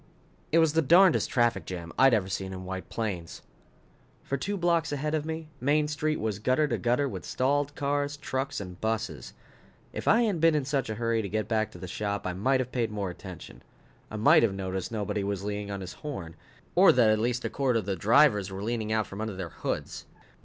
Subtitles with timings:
[0.51, 3.43] _It was the darnedest traffic jam I'd ever seen in White Plains.
[4.23, 8.17] For two blocks ahead of me, Main Street was gutter to gutter with stalled cars,
[8.17, 9.33] trucks and buses.
[9.93, 12.33] If I hadn't been in such a hurry to get back to the shop, I
[12.33, 13.61] might have paid more attention.
[14.09, 16.35] I might have noticed nobody was leaning on his horn.
[16.73, 18.91] Or that at least a quarter of the drivers were out peering
[19.21, 20.07] under their hoods.